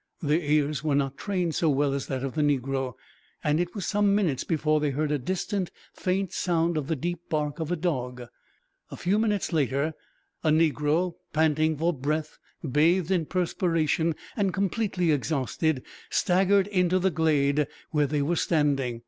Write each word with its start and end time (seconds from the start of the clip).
Their 0.23 0.39
ears 0.39 0.83
were 0.83 0.95
not 0.95 1.15
trained 1.15 1.53
so 1.53 1.69
well 1.69 1.93
as 1.93 2.07
that 2.07 2.23
of 2.23 2.33
the 2.33 2.41
negro, 2.41 2.93
and 3.43 3.59
it 3.59 3.75
was 3.75 3.85
some 3.85 4.15
minutes 4.15 4.43
before 4.43 4.79
they 4.79 4.89
heard 4.89 5.11
a 5.11 5.19
distant, 5.19 5.69
faint 5.93 6.33
sound 6.33 6.75
of 6.75 6.87
the 6.87 6.95
deep 6.95 7.19
bark 7.29 7.59
of 7.59 7.71
a 7.71 7.75
dog. 7.75 8.23
A 8.89 8.97
few 8.97 9.19
minutes 9.19 9.53
later 9.53 9.93
a 10.43 10.49
negro, 10.49 11.13
panting 11.33 11.77
for 11.77 11.93
breath, 11.93 12.39
bathed 12.67 13.11
in 13.11 13.27
perspiration, 13.27 14.15
and 14.35 14.55
completely 14.55 15.11
exhausted, 15.11 15.83
staggered 16.09 16.65
into 16.65 16.97
the 16.97 17.11
glade 17.11 17.67
where 17.91 18.07
they 18.07 18.23
were 18.23 18.35
standing. 18.35 18.99